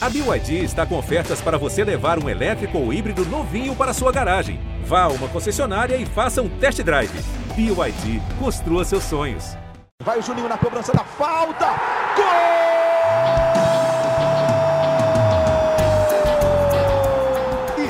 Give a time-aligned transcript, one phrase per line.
[0.00, 4.12] A BYD está com ofertas para você levar um elétrico ou híbrido novinho para sua
[4.12, 4.60] garagem.
[4.84, 7.10] Vá a uma concessionária e faça um test drive.
[7.56, 9.56] BYD, construa seus sonhos.
[10.04, 11.66] Vai o Juninho na cobrança da falta.
[12.14, 12.24] Gol!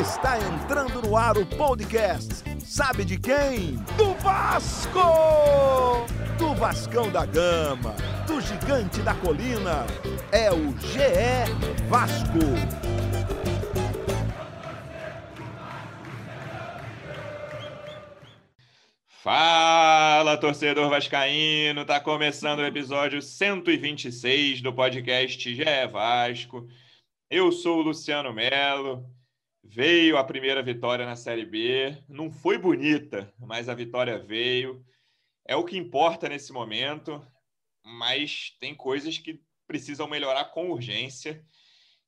[0.01, 2.43] Está entrando no ar o podcast.
[2.65, 3.77] Sabe de quem?
[3.99, 6.07] Do Vasco!
[6.39, 7.97] Do Vascão da Gama,
[8.27, 9.85] do Gigante da Colina.
[10.31, 12.39] É o GE Vasco.
[19.09, 21.85] Fala, torcedor vascaíno!
[21.85, 26.69] Tá começando o episódio 126 do podcast GE Vasco.
[27.29, 29.05] Eu sou o Luciano Melo.
[29.65, 31.99] Veio a primeira vitória na Série B.
[32.09, 34.85] Não foi bonita, mas a vitória veio.
[35.49, 37.21] É o que importa nesse momento,
[37.85, 41.45] mas tem coisas que precisam melhorar com urgência.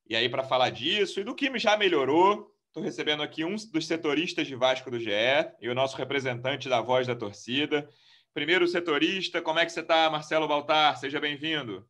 [0.07, 3.84] E aí, para falar disso e do que já melhorou, Estou recebendo aqui um dos
[3.84, 5.11] setoristas de Vasco do GE
[5.61, 7.91] e o nosso representante da voz da torcida.
[8.33, 10.97] Primeiro setorista, como é que você está, Marcelo Baltar?
[10.97, 11.84] Seja bem-vindo.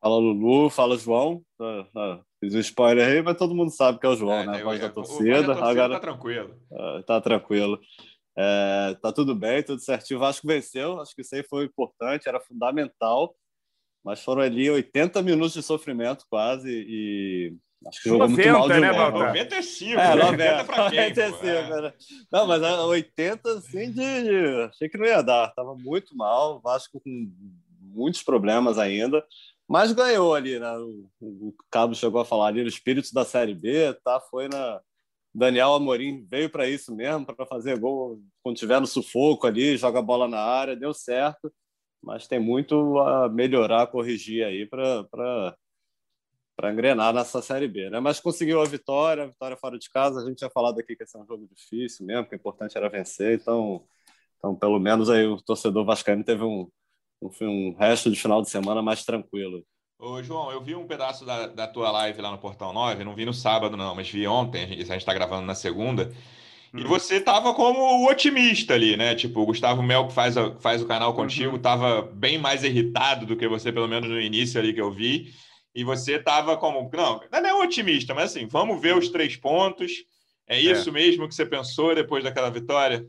[0.00, 0.70] Fala, Lulu.
[0.70, 1.44] Fala, João.
[1.60, 4.46] Ah, ah, fiz um spoiler aí, mas todo mundo sabe que é o João, é,
[4.46, 4.60] né?
[4.62, 5.40] A voz da torcida.
[5.40, 5.94] O, torcida Agora...
[5.94, 6.54] tá tranquilo.
[6.72, 7.78] Ah, tá tranquilo.
[8.36, 10.18] É, tá tudo bem, tudo certinho.
[10.18, 13.34] O Vasco venceu, acho que isso aí foi importante, era fundamental.
[14.04, 18.80] Mas foram ali 80 minutos de sofrimento quase e Acho que jogou 90, muito mal
[18.80, 19.28] né, Baltar?
[19.28, 20.00] 95.
[20.00, 21.00] É, 90 para quem?
[21.00, 21.82] 95, é.
[21.82, 21.92] Né?
[22.32, 24.62] Não, mas 80, assim, de...
[24.68, 25.52] achei que não ia dar.
[25.54, 27.32] Tava muito mal, Vasco com
[27.80, 29.24] muitos problemas ainda,
[29.68, 30.76] mas ganhou ali, né?
[30.78, 34.20] O, o Cabo chegou a falar ali no espírito da Série B, tá?
[34.30, 34.80] Foi na...
[35.34, 39.98] Daniel Amorim veio para isso mesmo, para fazer gol quando tiver no sufoco ali, joga
[39.98, 41.52] a bola na área, deu certo,
[42.02, 45.56] mas tem muito a melhorar, corrigir aí para
[46.56, 47.90] para engrenar nessa Série B.
[47.90, 48.00] Né?
[48.00, 50.20] Mas conseguiu a vitória, a vitória fora de casa.
[50.20, 52.76] A gente tinha falado aqui que esse é um jogo difícil mesmo, que o importante
[52.76, 53.40] era vencer.
[53.40, 53.84] Então,
[54.38, 56.70] então pelo menos aí o torcedor vascaíno teve um,
[57.20, 59.64] um, um resto de final de semana mais tranquilo.
[60.04, 63.14] Ô, João, eu vi um pedaço da, da tua live lá no Portal 9, não
[63.14, 66.12] vi no sábado não, mas vi ontem, a gente está gravando na segunda,
[66.74, 66.86] e hum.
[66.86, 69.14] você tava como o otimista ali, né?
[69.14, 71.58] Tipo, o Gustavo Mel, que faz, a, faz o canal contigo, uhum.
[71.58, 75.32] tava bem mais irritado do que você, pelo menos no início ali que eu vi.
[75.74, 76.90] E você estava como.
[76.92, 80.04] Não, não é otimista, mas assim, vamos ver os três pontos.
[80.46, 80.60] É, é.
[80.60, 80.92] isso é.
[80.92, 83.06] mesmo que você pensou depois daquela vitória?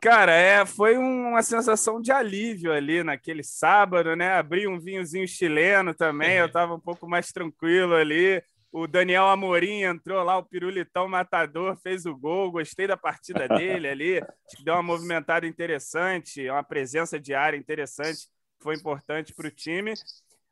[0.00, 4.32] Cara, é, foi uma sensação de alívio ali naquele sábado, né?
[4.32, 8.42] Abri um vinhozinho chileno também, eu estava um pouco mais tranquilo ali.
[8.72, 13.88] O Daniel Amorim entrou lá, o pirulitão matador, fez o gol, gostei da partida dele
[13.88, 14.20] ali.
[14.64, 18.28] Deu uma movimentada interessante, uma presença de área interessante,
[18.62, 19.92] foi importante para o time.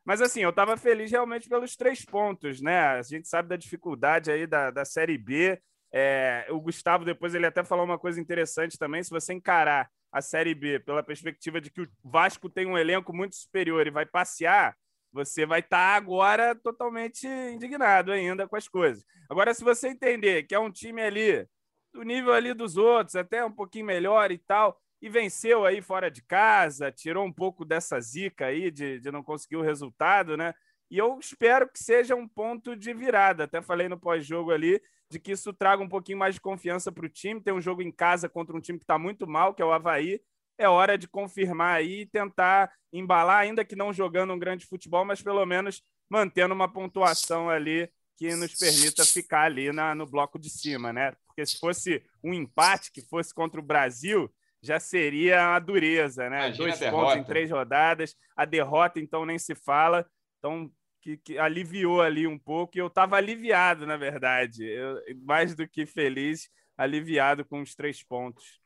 [0.05, 2.79] Mas assim, eu estava feliz realmente pelos três pontos, né?
[2.79, 5.59] A gente sabe da dificuldade aí da, da Série B.
[5.91, 9.03] É, o Gustavo, depois, ele até falou uma coisa interessante também.
[9.03, 13.13] Se você encarar a Série B pela perspectiva de que o Vasco tem um elenco
[13.13, 14.75] muito superior e vai passear,
[15.11, 19.03] você vai estar tá agora totalmente indignado ainda com as coisas.
[19.29, 21.47] Agora, se você entender que é um time ali
[21.93, 26.11] do nível ali dos outros, até um pouquinho melhor e tal, e venceu aí fora
[26.11, 30.53] de casa, tirou um pouco dessa zica aí de, de não conseguir o resultado, né?
[30.89, 33.43] E eu espero que seja um ponto de virada.
[33.43, 37.05] Até falei no pós-jogo ali de que isso traga um pouquinho mais de confiança para
[37.05, 37.41] o time.
[37.41, 39.71] Tem um jogo em casa contra um time que está muito mal, que é o
[39.71, 40.21] Havaí.
[40.57, 45.05] É hora de confirmar aí e tentar embalar, ainda que não jogando um grande futebol,
[45.05, 50.37] mas pelo menos mantendo uma pontuação ali que nos permita ficar ali na, no bloco
[50.37, 51.13] de cima, né?
[51.25, 54.29] Porque se fosse um empate que fosse contra o Brasil,
[54.61, 56.47] já seria a dureza, né?
[56.47, 58.15] Imagina Dois pontos em três rodadas.
[58.35, 60.05] A derrota, então, nem se fala.
[60.37, 60.69] Então,
[61.01, 62.77] que, que aliviou ali um pouco.
[62.77, 64.65] E eu estava aliviado, na verdade.
[64.65, 68.59] Eu, mais do que feliz, aliviado com os três pontos.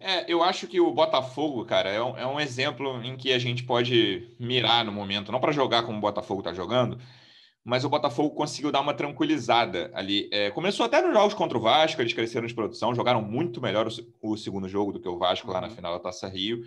[0.00, 3.38] É, eu acho que o Botafogo, cara, é um, é um exemplo em que a
[3.38, 6.98] gente pode mirar no momento, não para jogar como o Botafogo está jogando,
[7.64, 10.28] mas o Botafogo conseguiu dar uma tranquilizada ali.
[10.32, 13.88] É, começou até nos jogos contra o Vasco, eles cresceram de produção, jogaram muito melhor
[14.20, 15.74] o, o segundo jogo do que o Vasco lá na uhum.
[15.74, 16.62] final da Taça Rio.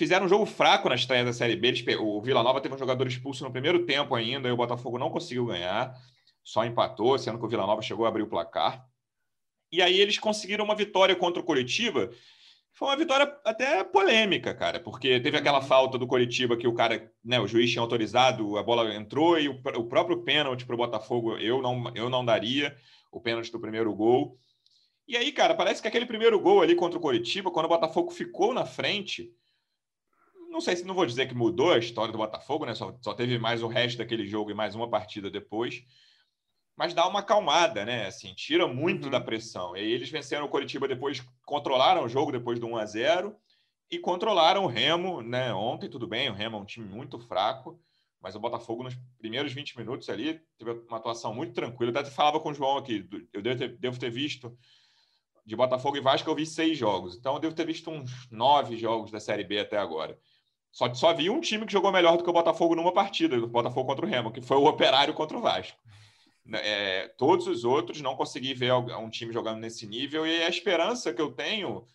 [0.00, 1.68] Fizeram um jogo fraco na estreia da Série B.
[1.68, 4.98] Eles, o Vila Nova teve um jogador expulso no primeiro tempo ainda, e o Botafogo
[4.98, 5.94] não conseguiu ganhar,
[6.42, 8.82] só empatou, sendo que o Vila Nova chegou a abrir o placar.
[9.70, 12.08] E aí eles conseguiram uma vitória contra o Curitiba,
[12.72, 15.66] foi uma vitória até polêmica, cara, porque teve aquela uhum.
[15.66, 19.50] falta do Coritiba que o cara, né, o juiz tinha autorizado, a bola entrou e
[19.50, 22.74] o, o próprio pênalti para o Botafogo eu não, eu não daria,
[23.12, 24.38] o pênalti do primeiro gol.
[25.06, 28.10] E aí, cara, parece que aquele primeiro gol ali contra o Coritiba, quando o Botafogo
[28.10, 29.30] ficou na frente,
[30.50, 32.74] não sei se não vou dizer que mudou a história do Botafogo, né?
[32.74, 35.84] Só, só teve mais o resto daquele jogo e mais uma partida depois.
[36.76, 38.06] Mas dá uma acalmada, né?
[38.06, 39.10] Assim, tira muito uhum.
[39.10, 39.76] da pressão.
[39.76, 43.36] E aí eles venceram o Coritiba depois, controlaram o jogo depois do 1 a 0
[43.90, 45.52] e controlaram o Remo, né?
[45.52, 47.80] Ontem, tudo bem, o Remo é um time muito fraco,
[48.20, 51.92] mas o Botafogo nos primeiros 20 minutos ali teve uma atuação muito tranquila.
[51.92, 54.56] Eu até falava com o João aqui, eu devo ter, devo ter visto
[55.44, 57.16] de Botafogo e Vasco, eu vi seis jogos.
[57.16, 60.18] Então eu devo ter visto uns nove jogos da Série B até agora.
[60.72, 63.46] Só, só vi um time que jogou melhor do que o Botafogo numa partida, o
[63.46, 65.78] Botafogo contra o Remo, que foi o Operário contra o Vasco.
[66.52, 71.12] É, todos os outros não consegui ver um time jogando nesse nível, e a esperança
[71.12, 71.86] que eu tenho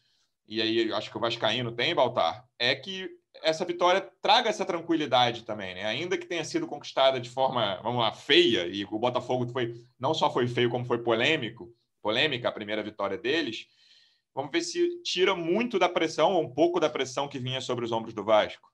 [0.47, 3.09] e aí acho que o Vascaíno tem, Baltar, é que
[3.43, 5.85] essa vitória traga essa tranquilidade também, né?
[5.85, 10.13] Ainda que tenha sido conquistada de forma, vamos lá, feia, e o Botafogo foi não
[10.13, 11.69] só foi feio, como foi polêmico,
[12.01, 13.67] polêmica a primeira vitória deles.
[14.35, 17.85] Vamos ver se tira muito da pressão, ou um pouco da pressão que vinha sobre
[17.85, 18.69] os ombros do Vasco.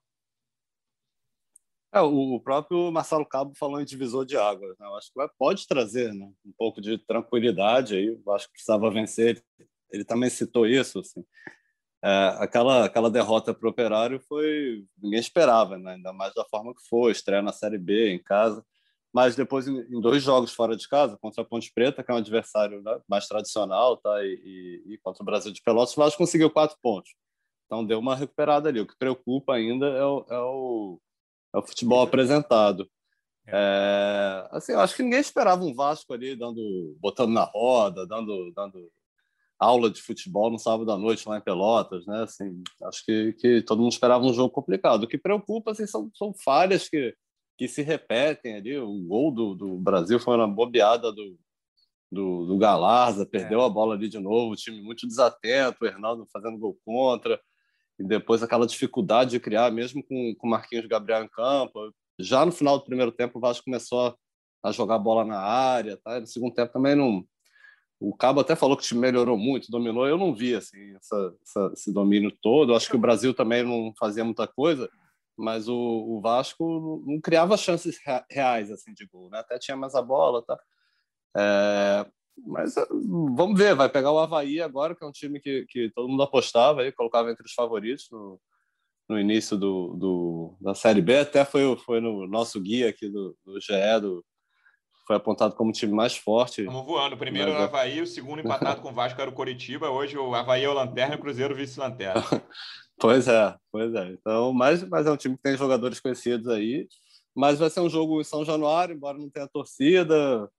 [1.94, 4.78] É, o próprio Marcelo Cabo falou em divisor de águas.
[4.80, 4.88] Né?
[4.88, 6.26] Eu acho que pode trazer né?
[6.46, 8.10] um pouco de tranquilidade aí.
[8.10, 9.44] O Vasco precisava vencer.
[9.92, 11.00] Ele também citou isso.
[11.00, 11.24] Assim
[12.04, 14.84] é, aquela, aquela derrota para o Operário foi.
[15.02, 15.94] ninguém esperava, né?
[15.94, 18.66] ainda mais da forma que foi estreia na Série B, em casa.
[19.14, 22.18] Mas depois, em, dois jogos fora de casa, contra a Ponte Preta, que é um
[22.18, 24.24] adversário né, mais tradicional, tá?
[24.24, 27.12] E, e, e, contra o Brasil de Pelotas, o Vasco conseguiu quatro pontos.
[27.66, 28.80] Então deu uma recuperada ali.
[28.80, 31.02] O que preocupa ainda é o, é o,
[31.56, 32.90] é o futebol apresentado.
[33.48, 34.48] É.
[34.52, 38.90] é, assim, acho que ninguém esperava um Vasco ali dando, botando na roda, dando, dando
[39.60, 42.24] aula de futebol no sábado à noite lá em Pelotas, né?
[42.24, 45.04] Assim, acho que, que todo mundo esperava um jogo complicado.
[45.04, 47.16] O que preocupa assim, são, são falhas que,
[47.62, 48.76] que se repetem ali.
[48.80, 51.38] O gol do, do Brasil foi uma bobeada do,
[52.12, 53.66] do, do Galarza, perdeu é.
[53.68, 57.40] a bola ali de novo, o time muito desatento, o Hernaldo fazendo gol contra,
[58.00, 61.94] e depois aquela dificuldade de criar, mesmo com o Marquinhos Gabriel em campo.
[62.20, 64.18] Já no final do primeiro tempo, o Vasco começou
[64.64, 66.20] a jogar bola na área, tá?
[66.20, 67.24] no segundo tempo também não
[68.00, 70.08] o Cabo até falou que o time melhorou muito, dominou.
[70.08, 72.74] Eu não vi assim, essa, essa, esse domínio todo.
[72.74, 74.90] Acho que o Brasil também não fazia muita coisa,
[75.42, 78.00] mas o, o Vasco não criava chances
[78.30, 79.40] reais assim de gol, né?
[79.40, 80.60] Até tinha mais a bola, tá?
[81.36, 82.06] É,
[82.46, 82.86] mas é,
[83.36, 86.24] vamos ver, vai pegar o Havaí agora, que é um time que, que todo mundo
[86.24, 88.40] apostava aí, colocava entre os favoritos no,
[89.10, 91.20] no início do, do, da Série B.
[91.20, 94.26] Até foi, foi no nosso guia aqui do, do GE, do,
[95.06, 96.62] foi apontado como o time mais forte.
[96.62, 97.16] Estamos voando.
[97.16, 97.62] O primeiro mas...
[97.62, 99.90] o Havaí, o segundo empatado com o Vasco era o Coritiba.
[99.90, 102.24] Hoje o Havaí é o Lanterna e o Cruzeiro vice-lanterna.
[103.02, 104.12] pois é, pois é.
[104.12, 106.88] Então, mas, mas é um time que tem jogadores conhecidos aí.
[107.36, 110.50] Mas vai ser um jogo em São Januário, embora não tenha torcida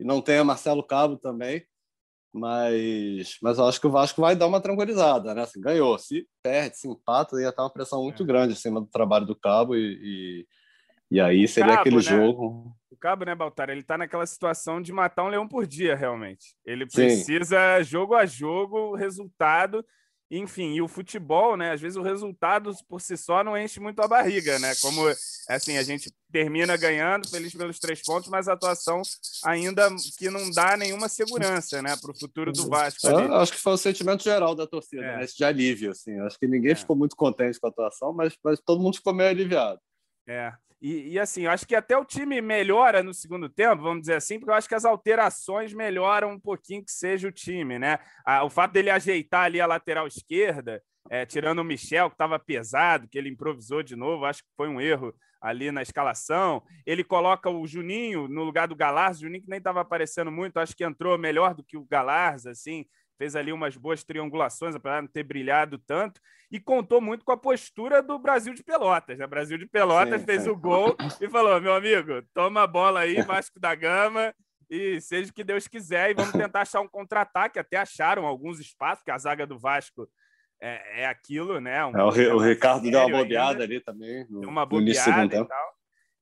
[0.00, 1.64] e não tenha Marcelo Cabo também.
[2.34, 5.42] Mas, mas eu acho que o Vasco vai dar uma tranquilizada, né?
[5.42, 5.98] Assim, ganhou.
[5.98, 8.26] Se perde, se empata, ia estar uma pressão muito é.
[8.26, 10.46] grande em cima do trabalho do Cabo e, e,
[11.10, 12.02] e aí seria Cabo, aquele né?
[12.02, 13.68] jogo Cabo, né, Baltar?
[13.68, 16.54] Ele está naquela situação de matar um leão por dia, realmente.
[16.64, 17.84] Ele precisa, Sim.
[17.84, 19.84] jogo a jogo, resultado.
[20.34, 21.72] Enfim, e o futebol, né?
[21.72, 24.72] Às vezes o resultado por si só não enche muito a barriga, né?
[24.80, 25.02] Como
[25.46, 29.02] assim, a gente termina ganhando, feliz pelos três pontos, mas a atuação
[29.44, 33.06] ainda que não dá nenhuma segurança, né, para o futuro do Vasco.
[33.08, 33.30] Ali.
[33.34, 35.16] acho que foi o sentimento geral da torcida, é.
[35.18, 35.24] né?
[35.24, 36.18] Esse de alívio, assim.
[36.20, 36.76] Acho que ninguém é.
[36.76, 39.78] ficou muito contente com a atuação, mas, mas todo mundo ficou meio aliviado.
[40.26, 40.50] É.
[40.82, 44.40] E, e, assim, acho que até o time melhora no segundo tempo, vamos dizer assim,
[44.40, 48.00] porque eu acho que as alterações melhoram um pouquinho que seja o time, né?
[48.44, 53.06] o fato dele ajeitar ali a lateral esquerda, é, tirando o Michel, que estava pesado,
[53.08, 56.62] que ele improvisou de novo, acho que foi um erro ali na escalação.
[56.84, 60.58] Ele coloca o Juninho no lugar do Galarza, o Juninho que nem estava aparecendo muito,
[60.58, 62.84] acho que entrou melhor do que o Galarza, assim,
[63.22, 67.30] fez ali umas boas triangulações, apesar de não ter brilhado tanto, e contou muito com
[67.30, 69.16] a postura do Brasil de Pelotas.
[69.16, 69.26] O né?
[69.28, 73.22] Brasil de Pelotas sim, fez o gol e falou: meu amigo, toma a bola aí,
[73.22, 74.34] Vasco da Gama,
[74.68, 77.60] e seja o que Deus quiser, e vamos tentar achar um contra-ataque.
[77.60, 80.08] Até acharam alguns espaços, que a zaga do Vasco
[80.60, 81.86] é, é aquilo, né?
[81.86, 84.26] Um é, o, o Ricardo deu uma bobeada ainda, ali também.
[84.28, 85.74] No, deu uma bobeada e tal.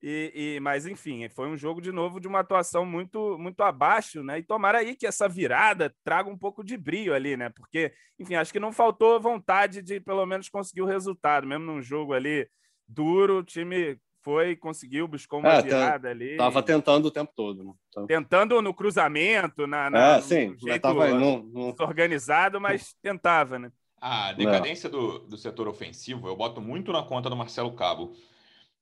[0.03, 4.23] E, e, mas enfim, foi um jogo de novo de uma atuação muito muito abaixo,
[4.23, 4.39] né?
[4.39, 7.49] E tomara aí que essa virada traga um pouco de brilho ali, né?
[7.49, 11.81] Porque, enfim, acho que não faltou vontade de pelo menos conseguir o resultado, mesmo num
[11.81, 12.47] jogo ali
[12.87, 16.35] duro, o time foi, conseguiu, buscou uma é, virada ali.
[16.37, 17.71] Tava tentando o tempo todo, né?
[17.89, 18.07] Então...
[18.07, 21.75] Tentando no cruzamento, na, na é, sim, no jeito tava, no, no...
[21.79, 23.71] organizado, mas tentava, né?
[23.99, 28.13] A decadência do, do setor ofensivo eu boto muito na conta do Marcelo Cabo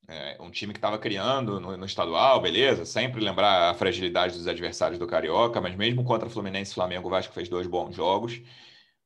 [0.10, 4.48] é, um time que estava criando no, no, estadual, beleza, sempre lembrar a fragilidade dos
[4.48, 8.42] adversários do Carioca, mas mesmo contra Fluminense e Flamengo, o Vasco fez dois bons jogos.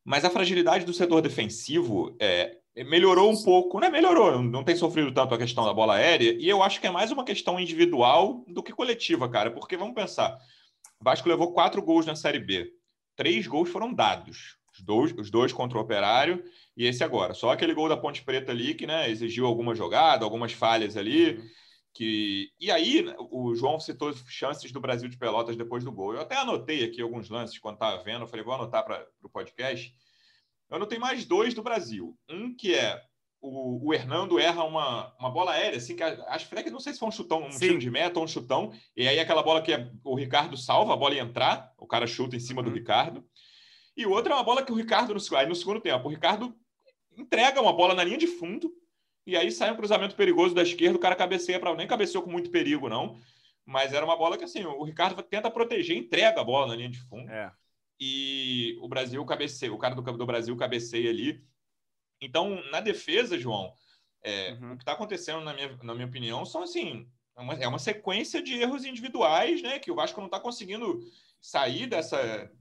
[0.06, 3.90] Mas a fragilidade do setor defensivo, é, melhorou um pouco, né?
[3.90, 6.92] Melhorou, não tem sofrido tanto a questão da bola aérea, e eu acho que é
[6.92, 10.38] mais uma questão individual do que coletiva, cara, porque vamos pensar,
[11.00, 12.72] o Vasco levou quatro gols na Série B,
[13.16, 16.44] três gols foram dados, os dois, os dois contra o Operário
[16.76, 17.34] e esse agora.
[17.34, 21.38] Só aquele gol da Ponte Preta ali que né, exigiu alguma jogada, algumas falhas ali.
[21.38, 21.44] Uhum.
[21.94, 22.50] Que...
[22.60, 26.14] E aí, o João citou chances do Brasil de Pelotas depois do gol.
[26.14, 28.22] Eu até anotei aqui alguns lances quando estava vendo.
[28.22, 29.94] Eu falei, vou anotar para o podcast.
[30.70, 32.18] Eu anotei mais dois do Brasil.
[32.28, 33.00] Um que é
[33.44, 37.00] o, o Hernando erra uma, uma bola aérea, assim, que acho que não sei se
[37.00, 37.60] foi um chutão, um Sim.
[37.60, 40.94] tiro de meta ou um chutão, e aí aquela bola que é, o Ricardo salva,
[40.94, 42.70] a bola ia entrar, o cara chuta em cima uhum.
[42.70, 43.24] do Ricardo.
[43.96, 46.10] E o outro é uma bola que o Ricardo, no, aí no segundo tempo, o
[46.10, 46.56] Ricardo
[47.18, 48.74] entrega uma bola na linha de fundo,
[49.26, 52.32] e aí sai um cruzamento perigoso da esquerda, o cara cabeceia para nem cabeceou com
[52.32, 53.18] muito perigo, não.
[53.66, 56.90] Mas era uma bola que assim, o Ricardo tenta proteger, entrega a bola na linha
[56.90, 57.32] de fundo.
[57.32, 57.52] É.
[58.00, 61.42] E o Brasil cabeceia, o cara do, do Brasil cabeceia ali.
[62.20, 63.74] Então, na defesa, João,
[64.22, 64.74] é, uhum.
[64.74, 67.08] o que está acontecendo, na minha, na minha opinião, são assim.
[67.36, 69.80] É uma, é uma sequência de erros individuais, né?
[69.80, 71.00] Que o Vasco não está conseguindo
[71.42, 72.52] sair dessa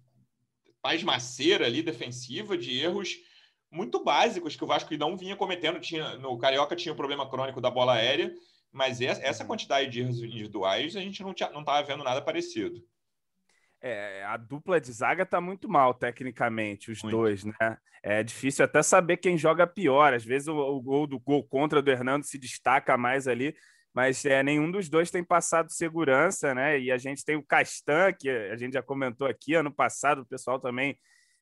[0.81, 3.19] pasmaceira ali defensiva de erros
[3.73, 5.81] muito básicos que o Vasco não vinha cometendo.
[5.81, 8.33] Tinha, no Carioca tinha o problema crônico da bola aérea,
[8.71, 9.49] mas essa uhum.
[9.49, 12.85] quantidade de erros individuais a gente não estava vendo nada parecido.
[13.81, 17.17] É, a dupla de zaga tá muito mal tecnicamente, os muito.
[17.17, 17.79] dois, né?
[18.01, 20.15] É difícil até saber quem joga pior.
[20.15, 23.57] Às vezes o, o, gol do gol contra do Hernando se destaca mais ali,
[23.93, 26.79] mas é, nenhum dos dois tem passado segurança, né?
[26.79, 30.27] E a gente tem o Castan, que a gente já comentou aqui ano passado, o
[30.27, 30.97] pessoal também,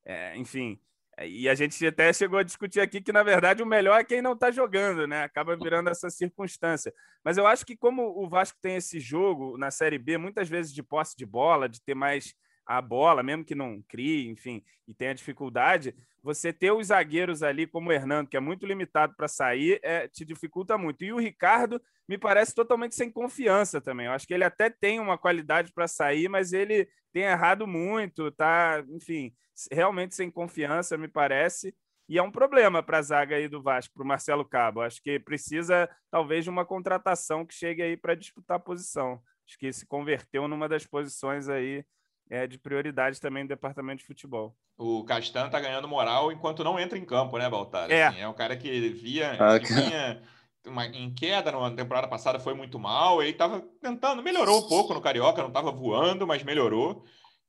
[0.05, 0.81] é, enfim,
[1.29, 4.23] e a gente até chegou a discutir aqui que, na verdade, o melhor é quem
[4.23, 5.23] não está jogando, né?
[5.23, 6.93] Acaba virando essa circunstância.
[7.25, 10.73] Mas eu acho que, como o Vasco tem esse jogo na Série B, muitas vezes
[10.73, 12.35] de posse de bola, de ter mais
[12.71, 17.67] a bola, mesmo que não crie, enfim, e tenha dificuldade, você ter os zagueiros ali,
[17.67, 21.05] como o Hernando, que é muito limitado para sair, é, te dificulta muito.
[21.05, 24.07] E o Ricardo me parece totalmente sem confiança também.
[24.07, 28.31] Eu acho que ele até tem uma qualidade para sair, mas ele tem errado muito,
[28.31, 29.35] tá, enfim,
[29.73, 31.75] realmente sem confiança, me parece.
[32.09, 34.81] E é um problema para a zaga aí do Vasco, para o Marcelo Cabo.
[34.81, 39.21] Acho que precisa, talvez, de uma contratação que chegue aí para disputar a posição.
[39.45, 41.85] Acho que se converteu numa das posições aí
[42.31, 44.55] é, de prioridade também do departamento de futebol.
[44.79, 47.91] O Castan tá ganhando moral enquanto não entra em campo, né, Baltar?
[47.91, 50.23] É, assim, é um cara que via ah, que vinha
[50.67, 54.95] uma, em queda na temporada passada, foi muito mal, e estava tentando, melhorou um pouco
[54.95, 57.05] no Carioca, não estava voando, mas melhorou.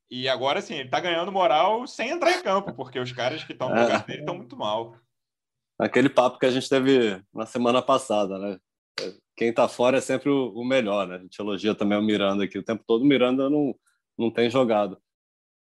[0.09, 3.53] E agora sim, ele está ganhando moral sem entrar em campo, porque os caras que
[3.53, 4.97] estão no lugar dele estão muito mal.
[5.79, 8.59] Aquele papo que a gente teve na semana passada, né?
[9.37, 11.15] Quem está fora é sempre o melhor, né?
[11.15, 13.03] A gente elogia também o Miranda aqui o tempo todo.
[13.03, 13.73] O Miranda não,
[14.17, 14.97] não tem jogado.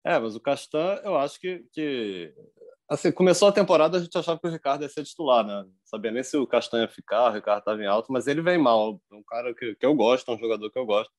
[0.04, 2.34] É, mas o Castan, eu acho que, que
[2.88, 5.62] assim, começou a temporada, a gente achava que o Ricardo ia ser titular, né?
[5.62, 8.42] Não sabia nem se o Castan ia ficar, o Ricardo estava em alto, mas ele
[8.42, 9.00] vem mal.
[9.12, 11.12] É um cara que, que eu gosto, é um jogador que eu gosto,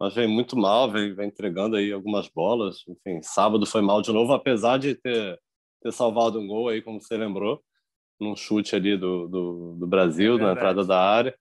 [0.00, 2.78] mas vem muito mal, vem, vem entregando aí algumas bolas.
[2.88, 5.38] Enfim, sábado foi mal de novo, apesar de ter,
[5.82, 7.62] ter salvado um gol aí, como você lembrou,
[8.18, 11.36] num chute ali do, do, do Brasil, é na entrada da área.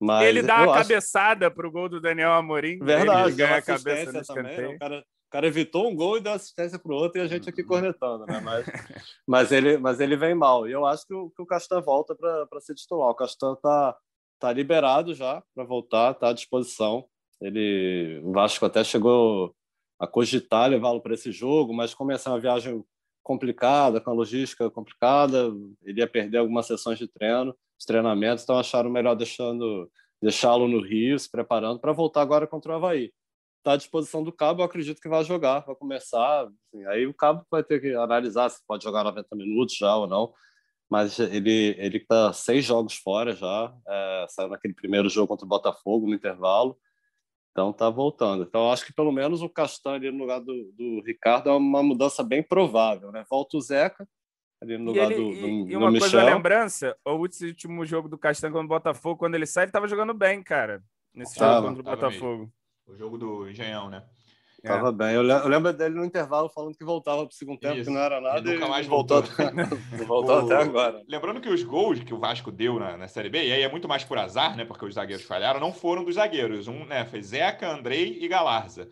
[0.00, 2.78] Mas ele dá a cabeçada para o gol do Daniel Amorim.
[2.78, 4.68] Verdade, ele ganha a cabeça no né?
[4.68, 7.26] o, cara, o cara evitou um gol e deu assistência para o outro e a
[7.26, 8.40] gente aqui cornetando, né?
[8.40, 8.66] Mas,
[9.26, 10.68] mas, ele, mas ele vem mal.
[10.68, 13.10] E eu acho que o, que o Castan volta para ser titular.
[13.10, 13.96] O Castan está
[14.38, 17.04] tá liberado já para voltar, está à disposição.
[17.40, 19.54] Ele, o Vasco até chegou
[19.98, 22.84] a cogitar levá-lo para esse jogo, mas como essa é uma viagem
[23.22, 25.52] complicada, com a logística complicada,
[25.84, 30.82] ele ia perder algumas sessões de treino os treinamentos, então acharam melhor deixando deixá-lo no
[30.82, 33.12] Rio, se preparando para voltar agora contra o Havaí.
[33.58, 36.44] Está à disposição do Cabo, eu acredito que vai jogar, vai começar.
[36.44, 40.06] Assim, aí o Cabo vai ter que analisar se pode jogar 90 minutos já ou
[40.06, 40.32] não.
[40.90, 45.48] Mas ele ele está seis jogos fora já, é, saiu naquele primeiro jogo contra o
[45.48, 46.78] Botafogo no intervalo.
[47.58, 48.44] Então tá voltando.
[48.44, 52.22] Então acho que pelo menos o Castanho no lugar do, do Ricardo é uma mudança
[52.22, 53.24] bem provável, né?
[53.28, 54.08] Volta o Zeca,
[54.62, 58.16] ali no lugar ele, do, do, e, uma do coisa, lembrança, o último jogo do
[58.16, 61.66] Castanho contra o Botafogo, quando ele sai, ele estava jogando bem, cara, nesse tava, jogo
[61.66, 62.38] contra o Botafogo.
[62.42, 62.52] Mesmo.
[62.86, 64.04] O jogo do Engenhão, né?
[64.62, 64.68] É.
[64.68, 65.14] Tava bem.
[65.14, 67.84] Eu, lembro dele no intervalo falando que voltava para o segundo tempo, Isso.
[67.84, 68.40] que não era nada.
[68.40, 69.22] E nunca mais voltou.
[69.22, 71.04] Voltou, voltou até agora.
[71.06, 73.70] Lembrando que os gols que o Vasco deu na, na Série B, e aí é
[73.70, 74.64] muito mais por azar, né?
[74.64, 76.66] Porque os zagueiros falharam, não foram dos zagueiros.
[76.66, 78.88] Um né, foi Zeca, Andrei e Galarza.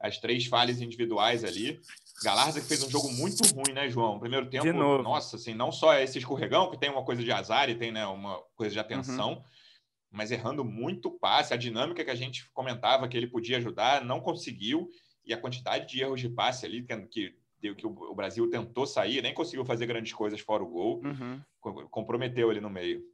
[0.00, 1.78] As três falhas individuais ali.
[2.24, 4.18] Galarza que fez um jogo muito ruim, né, João?
[4.18, 5.02] Primeiro tempo, de novo.
[5.02, 8.06] nossa, assim, não só esse escorregão, que tem uma coisa de azar e tem né,
[8.06, 9.42] uma coisa de atenção, uhum.
[10.10, 11.52] mas errando muito passe.
[11.52, 14.88] A dinâmica que a gente comentava que ele podia ajudar, não conseguiu.
[15.24, 17.34] E a quantidade de erros de passe ali, que, que
[17.76, 21.86] que o Brasil tentou sair, nem conseguiu fazer grandes coisas fora o gol, uhum.
[21.88, 23.04] comprometeu ali no meio.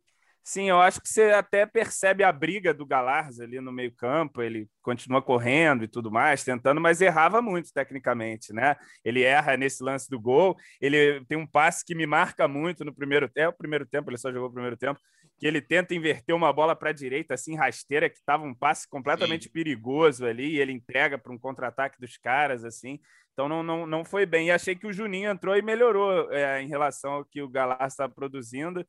[0.49, 4.41] Sim, eu acho que você até percebe a briga do Galarza ali no meio-campo.
[4.41, 8.75] Ele continua correndo e tudo mais, tentando, mas errava muito tecnicamente, né?
[9.05, 10.57] Ele erra nesse lance do gol.
[10.81, 13.45] Ele tem um passe que me marca muito no primeiro tempo.
[13.45, 14.99] É o primeiro tempo, ele só jogou o primeiro tempo.
[15.39, 18.89] Que ele tenta inverter uma bola para a direita, assim, rasteira, que estava um passe
[18.89, 19.53] completamente Sim.
[19.53, 22.99] perigoso ali, e ele entrega para um contra-ataque dos caras, assim.
[23.35, 24.47] Então não, não, não foi bem.
[24.47, 27.87] E achei que o Juninho entrou e melhorou é, em relação ao que o Galarza
[27.89, 28.83] estava produzindo.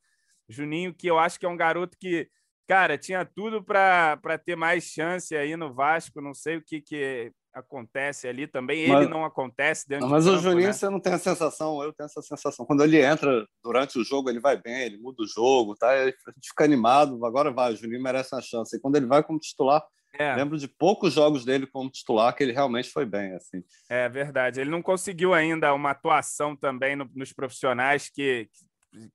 [0.50, 2.28] Juninho, que eu acho que é um garoto que,
[2.68, 6.20] cara, tinha tudo para ter mais chance aí no Vasco.
[6.20, 8.80] Não sei o que, que acontece ali também.
[8.80, 10.72] Ele não acontece dentro Mas do o Juninho, né?
[10.72, 12.64] você não tem a sensação, eu tenho essa sensação.
[12.64, 15.90] Quando ele entra durante o jogo, ele vai bem, ele muda o jogo, tá?
[15.90, 17.24] a gente fica animado.
[17.24, 18.76] Agora vai, o Juninho merece uma chance.
[18.76, 19.82] E quando ele vai como titular,
[20.18, 20.34] é.
[20.34, 23.32] Lembro de poucos jogos dele como titular que ele realmente foi bem.
[23.34, 23.62] assim.
[23.88, 24.60] É verdade.
[24.60, 28.66] Ele não conseguiu ainda uma atuação também no, nos profissionais que, que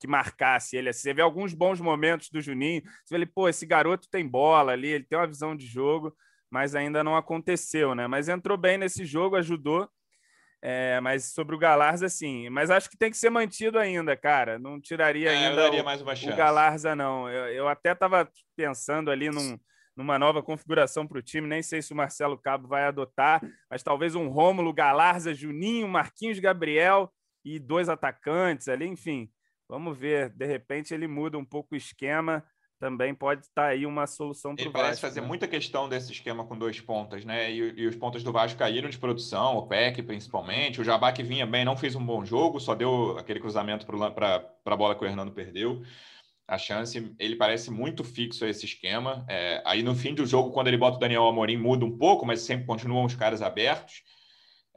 [0.08, 0.90] marcasse ele.
[0.90, 4.28] Assim, você vê alguns bons momentos do Juninho, você vê ele, pô, esse garoto tem
[4.28, 6.16] bola ali, ele tem uma visão de jogo,
[6.50, 8.08] mas ainda não aconteceu, né?
[8.08, 9.90] Mas entrou bem nesse jogo, ajudou.
[10.62, 12.50] É, mas sobre o Galarza, sim.
[12.50, 14.58] Mas acho que tem que ser mantido ainda, cara.
[14.58, 15.84] Não tiraria é, ainda o,
[16.34, 17.30] o, Galarza, não.
[17.30, 19.60] Eu, eu até estava pensando ali num,
[19.96, 21.48] numa nova configuração para o time.
[21.48, 26.40] Nem sei se o Marcelo Cabo vai adotar, mas talvez um Rômulo, Galarza, Juninho, Marquinhos
[26.40, 27.14] Gabriel
[27.44, 29.30] e dois atacantes ali, enfim.
[29.68, 32.44] Vamos ver, de repente ele muda um pouco o esquema,
[32.80, 34.78] também pode estar aí uma solução para o Vasco.
[34.78, 35.28] Ele parece fazer né?
[35.28, 37.52] muita questão desse esquema com dois pontas, né?
[37.52, 40.82] E, e, os pontas do Vasco caíram de produção, o PEC principalmente.
[40.82, 44.46] O Jabá que vinha bem não fez um bom jogo, só deu aquele cruzamento para
[44.66, 45.82] a bola que o Hernando perdeu.
[46.48, 49.26] A chance, ele parece muito fixo a esse esquema.
[49.28, 52.24] É, aí no fim do jogo, quando ele bota o Daniel Amorim, muda um pouco,
[52.24, 54.04] mas sempre continuam os caras abertos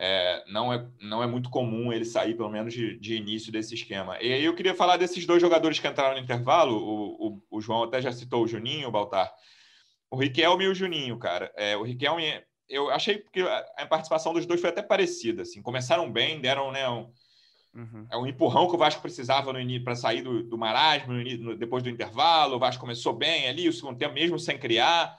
[0.00, 3.74] é, não, é, não é muito comum ele sair, pelo menos, de, de, início desse
[3.74, 4.16] esquema.
[4.22, 6.76] E aí eu queria falar desses dois jogadores que entraram no intervalo.
[6.76, 9.32] O, o, o João até já citou o Juninho, o Baltar.
[10.08, 11.52] O Riquelme e o Juninho, cara.
[11.56, 15.42] É, o Riquelme, eu achei que a participação dos dois foi até parecida.
[15.42, 15.60] Assim.
[15.60, 17.10] Começaram bem, deram né, um,
[17.74, 18.06] uhum.
[18.08, 21.82] é um empurrão que o Vasco precisava para sair do, do marasmo no, no, depois
[21.82, 22.54] do intervalo.
[22.54, 25.18] O Vasco começou bem ali, o segundo tempo, mesmo sem criar,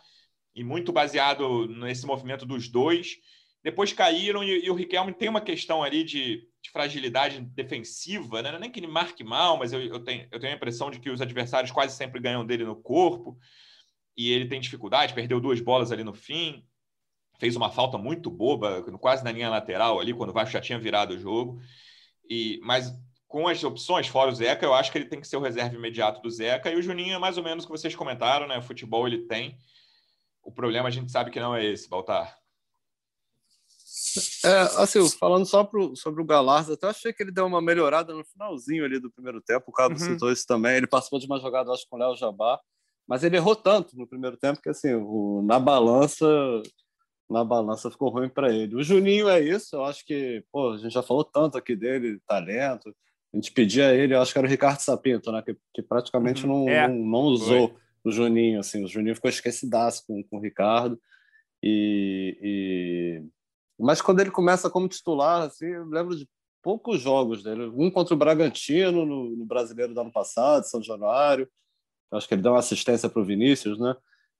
[0.56, 3.18] e muito baseado nesse movimento dos dois
[3.63, 8.50] depois caíram e, e, o Riquelme tem uma questão ali de, de fragilidade defensiva, né?
[8.50, 11.00] É nem que ele marque mal, mas eu, eu, tenho, eu tenho a impressão de
[11.00, 13.38] que os adversários quase sempre ganham dele no corpo
[14.15, 16.65] e ele tem dificuldade, perdeu duas bolas ali no fim,
[17.38, 20.80] fez uma falta muito boba, quase na linha lateral ali, quando o Vasco já tinha
[20.80, 21.62] virado o jogo.
[22.30, 22.93] E, mas
[23.28, 25.76] com as opções, fora o Zeca, eu acho que ele tem que ser o reserva
[25.76, 26.72] imediato do Zeca.
[26.72, 28.58] E o Juninho é mais ou menos o que vocês comentaram, né?
[28.58, 29.58] O futebol ele tem.
[30.43, 32.38] O problema a gente sabe que não é esse, Baltar.
[34.45, 38.13] É, assim, falando só pro, sobre o Galarza, até achei que ele deu uma melhorada
[38.13, 39.65] no finalzinho ali do primeiro tempo.
[39.67, 39.99] O Cabo uhum.
[39.99, 40.75] citou isso também.
[40.75, 42.60] Ele participou de uma jogada, acho, com o Léo Jabá,
[43.08, 46.28] mas ele errou tanto no primeiro tempo que, assim, o, na balança,
[47.30, 48.75] na balança ficou ruim para ele.
[48.75, 49.75] O Juninho é isso.
[49.75, 52.95] Eu acho que, pô, a gente já falou tanto aqui dele, talento.
[53.34, 55.41] A gente pedia ele, eu acho que era o Ricardo Sapinto, né?
[55.41, 56.65] Que, que praticamente uhum.
[56.65, 56.88] não, é.
[56.88, 57.78] não, não, usou Foi.
[58.06, 58.84] o Juninho, assim.
[58.84, 60.99] O Juninho ficou esquecidaço com, com o Ricardo.
[61.62, 63.23] E, e,
[63.80, 66.28] mas quando ele começa como titular, assim, eu lembro de
[66.62, 67.72] poucos jogos dele.
[67.76, 71.48] Um contra o Bragantino, no, no Brasileiro do ano passado, São Januário.
[72.12, 73.96] Acho que ele deu uma assistência para o Vinícius, né?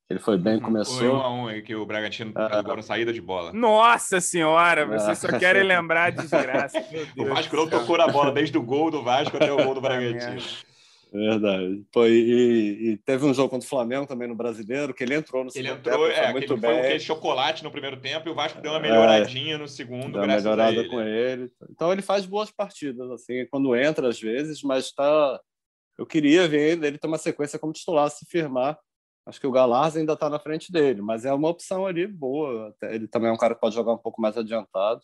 [0.10, 0.98] Ele foi bem, começou.
[0.98, 2.42] Foi um a um que o Bragantino é.
[2.42, 3.54] acabou na saída de bola.
[3.54, 5.30] Nossa senhora, vocês é.
[5.30, 6.84] só querem lembrar de desgraça.
[7.16, 9.82] o Vasco não tocou na bola desde o gol do Vasco até o gol do
[9.82, 10.42] Bragantino.
[11.12, 11.84] Verdade.
[11.92, 15.44] Foi, e, e, teve um jogo contra o Flamengo também no Brasileiro, que ele entrou
[15.44, 16.84] no segundo ele entrou, tempo, é, muito bem.
[16.84, 20.14] Foi o chocolate no primeiro tempo e o Vasco deu uma melhoradinha é, no segundo,
[20.14, 20.90] deu uma melhorada ele.
[20.90, 21.52] com ele.
[21.72, 25.40] Então ele faz boas partidas, assim, quando entra às vezes, mas está...
[25.98, 28.78] Eu queria ver ele ter uma sequência como titular, se firmar.
[29.26, 32.74] Acho que o Galarza ainda está na frente dele, mas é uma opção ali boa.
[32.84, 35.02] Ele também é um cara que pode jogar um pouco mais adiantado.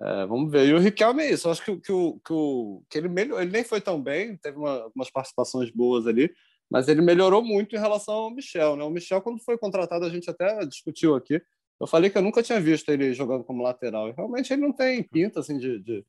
[0.00, 0.66] É, vamos ver.
[0.66, 1.46] E o Riquelme é isso.
[1.46, 4.36] Eu acho que, que, o, que, o, que ele, melhor, ele nem foi tão bem,
[4.38, 6.32] teve uma, umas participações boas ali,
[6.70, 8.76] mas ele melhorou muito em relação ao Michel.
[8.76, 8.84] Né?
[8.84, 11.40] O Michel, quando foi contratado, a gente até discutiu aqui.
[11.78, 14.08] Eu falei que eu nunca tinha visto ele jogando como lateral.
[14.08, 16.04] E realmente ele não tem pinta assim, de, de,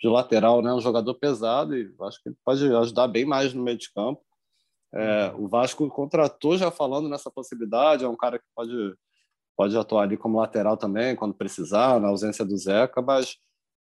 [0.00, 0.72] de lateral, né?
[0.72, 4.22] um jogador pesado e acho que ele pode ajudar bem mais no meio de campo.
[4.94, 8.72] É, o Vasco contratou já falando nessa possibilidade, é um cara que pode
[9.56, 13.36] pode atuar ali como lateral também, quando precisar, na ausência do Zeca, mas,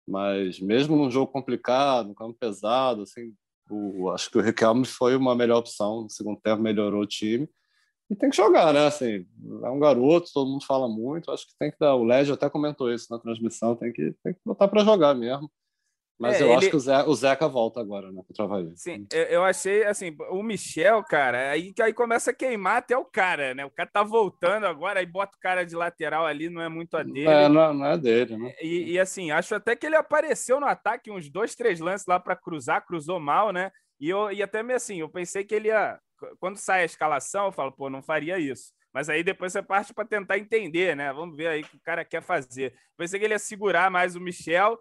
[0.07, 3.33] mas mesmo num jogo complicado, um campo pesado, assim,
[3.69, 7.49] o, acho que o Riquelme foi uma melhor opção, no segundo tempo melhorou o time,
[8.09, 9.25] e tem que jogar, né, assim,
[9.63, 12.49] é um garoto, todo mundo fala muito, acho que tem que dar, o Légio até
[12.49, 15.49] comentou isso na transmissão, tem que, tem que botar para jogar mesmo,
[16.21, 16.55] Mas é, eu ele...
[16.57, 18.21] acho que o, Zeca, o Zeca volta agora, né?
[18.27, 22.95] Contra o Sim, eu achei assim, o Michel, cara, aí, aí começa a queimar até
[22.95, 23.65] o cara, né?
[23.65, 26.95] O cara tá voltando agora, aí bota o cara de lateral ali, não é muito
[26.95, 27.27] a dele.
[27.27, 28.53] É, não, não é dele, né?
[28.61, 32.19] E, e, assim, acho até que ele apareceu no ataque uns dois, três lances lá
[32.19, 33.71] para cruzar, cruzou mal, né?
[33.99, 35.97] E, eu, e até me assim, eu pensei que ele ia.
[36.39, 38.73] Quando sai a escalação, eu falo, pô, não faria isso.
[38.93, 41.11] Mas aí depois você parte para tentar entender, né?
[41.11, 42.75] Vamos ver aí o que o cara quer fazer.
[42.95, 44.77] Pensei que ele ia segurar mais o Michel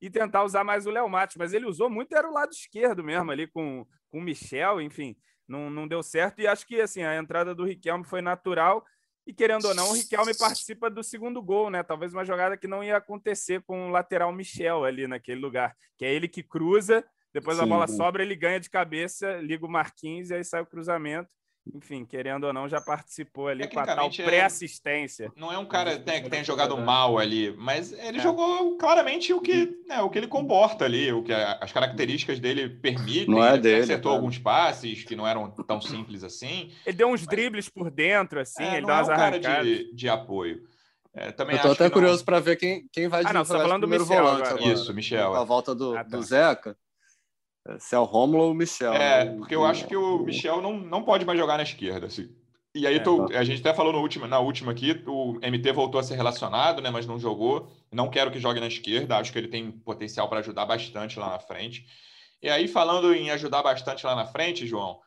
[0.00, 3.02] e tentar usar mais o Léo Matos, mas ele usou muito, era o lado esquerdo
[3.02, 6.40] mesmo, ali com, com o Michel, enfim, não, não deu certo.
[6.40, 8.84] E acho que assim, a entrada do Riquelme foi natural.
[9.26, 11.82] E querendo ou não, o Riquelme participa do segundo gol, né?
[11.82, 16.04] Talvez uma jogada que não ia acontecer com o lateral Michel ali naquele lugar, que
[16.04, 17.02] é ele que cruza,
[17.32, 20.60] depois Sim, a bola sobra, ele ganha de cabeça, liga o Marquinhos e aí sai
[20.60, 21.28] o cruzamento
[21.72, 25.32] enfim, querendo ou não, já participou ali com a tal é pré-assistência.
[25.34, 28.20] Não é um cara que tenha jogado mal ali, mas ele é.
[28.20, 32.68] jogou claramente o que, né, o que ele comporta ali, o que as características dele
[32.68, 33.34] permitem.
[33.34, 34.20] Não é dele, acertou cara.
[34.20, 36.70] alguns passes que não eram tão simples assim.
[36.84, 37.28] Ele deu uns mas...
[37.28, 40.62] dribles por dentro, assim, é, ele dá umas é um cara de, de apoio.
[41.14, 42.24] É, também Eu tô até curioso não...
[42.24, 44.64] para ver quem, quem vai ah, não, você tá falando do Michel volante agora.
[44.64, 45.34] Isso, Michel.
[45.34, 46.16] A volta do, ah, tá.
[46.16, 46.76] do Zeca.
[47.78, 48.92] Se é o Rômulo ou o Michel.
[48.92, 49.36] É, né?
[49.36, 52.06] porque eu acho que o Michel não, não pode mais jogar na esquerda.
[52.06, 52.28] Assim.
[52.74, 53.38] E aí, é, tô, tá.
[53.38, 56.82] a gente até falou no último, na última aqui, o MT voltou a ser relacionado,
[56.82, 57.70] né, mas não jogou.
[57.90, 61.30] Não quero que jogue na esquerda, acho que ele tem potencial para ajudar bastante lá
[61.30, 61.86] na frente.
[62.42, 64.98] E aí, falando em ajudar bastante lá na frente, João,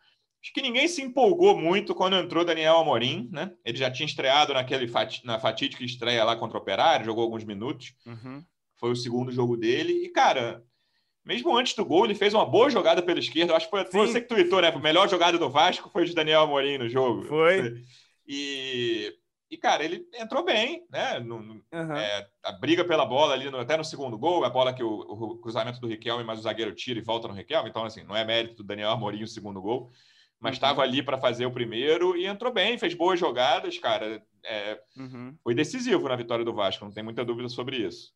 [0.42, 3.52] acho que ninguém se empolgou muito quando entrou Daniel Amorim, né?
[3.66, 4.92] Ele já tinha estreado naquele
[5.24, 7.94] na fatídica estreia lá contra o Operário, jogou alguns minutos.
[8.06, 8.44] Uhum.
[8.78, 10.06] Foi o segundo jogo dele.
[10.06, 10.64] E, cara,
[11.28, 13.52] mesmo antes do gol, ele fez uma boa jogada pela esquerda.
[13.52, 14.70] Eu acho que foi, foi você que tweetou, né?
[14.70, 17.24] A melhor jogada do Vasco foi de Daniel Amorim no jogo.
[17.24, 17.84] Foi.
[18.26, 19.14] E,
[19.52, 21.20] e cara, ele entrou bem, né?
[21.20, 21.98] No, uhum.
[21.98, 24.90] é, a briga pela bola ali, no, até no segundo gol, a bola que o,
[24.90, 27.70] o, cruzamento do Riquelme, mas o zagueiro tira e volta no Riquelme.
[27.70, 29.92] Então, assim, não é mérito do Daniel Amorim o segundo gol.
[30.40, 30.84] Mas estava uhum.
[30.84, 34.24] ali para fazer o primeiro e entrou bem, fez boas jogadas, cara.
[34.46, 35.36] É, uhum.
[35.44, 38.14] Foi decisivo na vitória do Vasco, não tem muita dúvida sobre isso.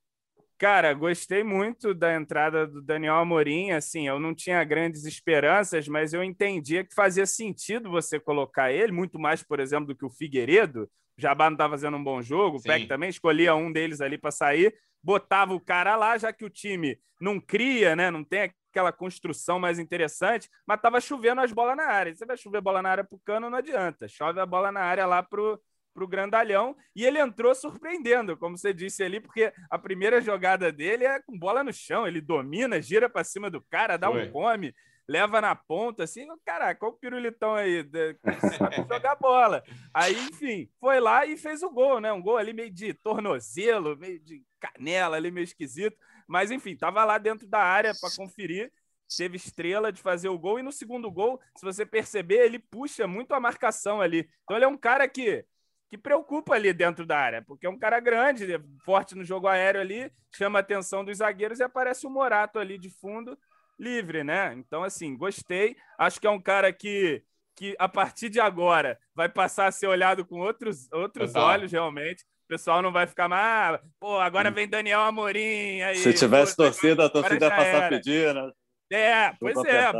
[0.61, 3.71] Cara, gostei muito da entrada do Daniel Amorim.
[3.71, 8.91] Assim, eu não tinha grandes esperanças, mas eu entendia que fazia sentido você colocar ele,
[8.91, 10.83] muito mais, por exemplo, do que o Figueiredo.
[11.17, 14.19] O Jabá não estava fazendo um bom jogo, o Peck também escolhia um deles ali
[14.19, 14.71] para sair,
[15.01, 18.11] botava o cara lá, já que o time não cria, né?
[18.11, 22.13] Não tem aquela construção mais interessante, mas estava chovendo as bolas na área.
[22.13, 24.07] Você vai chover bola na área para o cano, não adianta.
[24.07, 25.57] Chove a bola na área lá para
[25.93, 30.71] para o grandalhão e ele entrou surpreendendo, como você disse ali, porque a primeira jogada
[30.71, 34.27] dele é com bola no chão, ele domina, gira para cima do cara, dá Foi.
[34.27, 34.73] um come,
[35.07, 37.85] leva na ponta, assim, caraca, olha o pirulitão aí,
[38.89, 39.63] jogar bola.
[39.93, 42.11] Aí, enfim, foi lá e fez o gol, né?
[42.11, 47.03] Um gol ali meio de tornozelo, meio de canela ali, meio esquisito, mas enfim, tava
[47.03, 48.71] lá dentro da área para conferir
[49.17, 53.07] teve estrela de fazer o gol e no segundo gol, se você perceber, ele puxa
[53.07, 54.29] muito a marcação ali.
[54.43, 55.45] Então ele é um cara que
[55.91, 58.47] que preocupa ali dentro da área, porque é um cara grande,
[58.85, 62.77] forte no jogo aéreo ali, chama a atenção dos zagueiros e aparece o Morato ali
[62.77, 63.37] de fundo,
[63.77, 64.53] livre, né?
[64.53, 65.75] Então, assim, gostei.
[65.99, 67.21] Acho que é um cara que,
[67.57, 72.23] que a partir de agora, vai passar a ser olhado com outros, outros olhos, realmente.
[72.45, 75.81] O pessoal não vai ficar mais, ah, pô, agora vem Daniel Amorim.
[75.81, 78.49] Aí, Se tivesse pô, torcida, a torcida ia passar pedir, né?
[78.93, 79.91] É, pois é.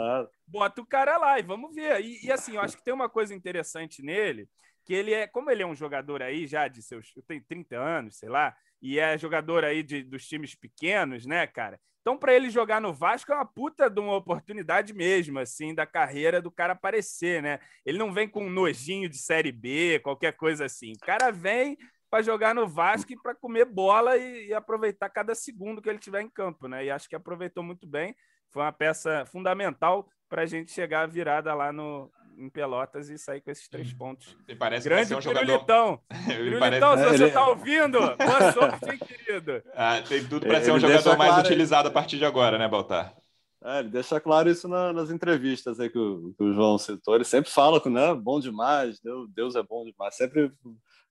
[0.47, 1.99] Bota o cara lá e vamos ver.
[1.99, 4.47] E, e assim, eu acho que tem uma coisa interessante nele,
[4.85, 7.77] que ele é, como ele é um jogador aí já de seus, eu tenho 30
[7.77, 11.79] anos, sei lá, e é jogador aí de, dos times pequenos, né, cara?
[12.01, 15.85] Então, para ele jogar no Vasco é uma puta de uma oportunidade mesmo, assim, da
[15.85, 17.59] carreira do cara aparecer, né?
[17.85, 20.93] Ele não vem com um nojinho de Série B, qualquer coisa assim.
[20.93, 21.77] O cara vem
[22.09, 25.99] para jogar no Vasco e para comer bola e, e, aproveitar cada segundo que ele
[25.99, 26.83] tiver em campo, né?
[26.83, 28.15] E acho que aproveitou muito bem.
[28.49, 33.41] Foi uma peça fundamental para a gente chegar virada lá no, em Pelotas e sair
[33.41, 33.97] com esses três uhum.
[33.97, 34.35] pontos.
[34.57, 35.99] Parece Grande que um Pirulitão.
[36.25, 39.61] Pirulitão, se você está ouvindo, boa sorte, hein, querido.
[39.75, 41.47] Ah, tem tudo para ser um jogador mais claro...
[41.47, 43.15] utilizado a partir de agora, né, Baltar?
[43.63, 47.13] É, ele deixa claro isso na, nas entrevistas aí que o, que o, João citou.
[47.13, 50.15] Ele sempre fala que né, bom demais, Deus, Deus é bom demais.
[50.15, 50.51] Sempre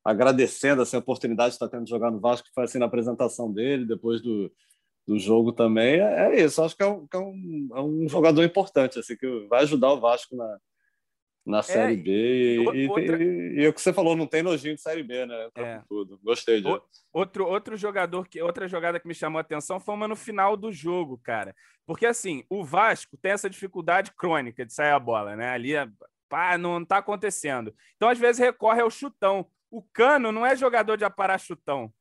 [0.05, 2.87] agradecendo assim, a oportunidade de estar tendo de jogar no Vasco, que foi assim na
[2.87, 4.51] apresentação dele, depois do,
[5.07, 6.01] do jogo também.
[6.01, 9.17] É, é isso, acho que, é um, que é, um, é um jogador importante, assim,
[9.17, 10.59] que vai ajudar o Vasco na,
[11.45, 12.11] na é, Série B.
[12.75, 13.23] E, outra...
[13.23, 15.49] e, e, o que você falou, não tem nojinho de Série B, né?
[15.55, 15.83] É.
[15.89, 16.19] Tudo.
[16.23, 16.83] Gostei disso.
[17.13, 20.57] Outro, outro jogador, que outra jogada que me chamou a atenção foi uma no final
[20.57, 21.55] do jogo, cara.
[21.87, 25.51] Porque assim, o Vasco tem essa dificuldade crônica de sair a bola, né?
[25.51, 25.73] Ali,
[26.29, 27.75] pá, não tá acontecendo.
[27.97, 29.47] Então, às vezes, recorre ao chutão.
[29.71, 31.93] O Cano não é jogador de aparar chutão.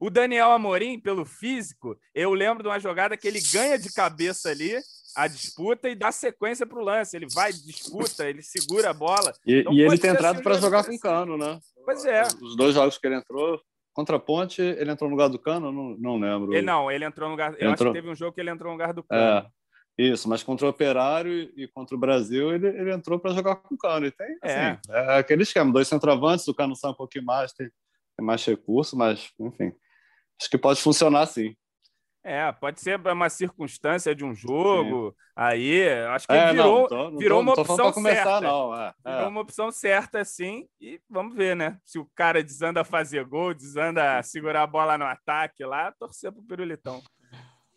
[0.00, 4.50] O Daniel Amorim, pelo físico, eu lembro de uma jogada que ele ganha de cabeça
[4.50, 4.78] ali
[5.16, 7.16] a disputa e dá sequência para o lance.
[7.16, 9.32] Ele vai, disputa, ele segura a bola.
[9.46, 11.58] E, então, e ele tem entrado assim para jogar com o Cano, né?
[11.84, 12.22] Pois é.
[12.42, 13.60] Os dois jogos que ele entrou,
[13.92, 15.72] contra a Ponte, ele entrou no lugar do Cano?
[15.72, 16.52] Não, não lembro.
[16.54, 17.50] Ele, não, ele entrou no lugar.
[17.52, 17.72] Eu entrou...
[17.72, 19.46] acho que teve um jogo que ele entrou no lugar do Cano.
[19.46, 19.58] É.
[19.98, 23.74] Isso, mas contra o Operário e contra o Brasil, ele, ele entrou para jogar com
[23.74, 24.06] o Cano.
[24.06, 24.70] E tem, é.
[24.70, 25.16] assim, é.
[25.16, 27.68] é aquele esquema: dois centroavantes, o Cano sai um pouquinho mais, tem,
[28.16, 29.72] tem mais recurso, mas, enfim,
[30.40, 31.56] acho que pode funcionar sim.
[32.24, 35.10] É, pode ser uma circunstância de um jogo.
[35.10, 35.16] Sim.
[35.36, 38.40] Aí, acho que é, virou, não, tô, não virou tô, uma opção começar, certa.
[38.40, 39.28] Não, é, virou é.
[39.28, 40.66] uma opção certa, sim.
[40.80, 41.78] E vamos ver, né?
[41.84, 45.92] Se o cara desanda a fazer gol, desanda a segurar a bola no ataque lá,
[45.92, 47.00] torcer pro Pirulitão.